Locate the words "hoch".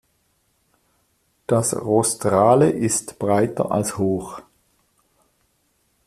3.99-4.41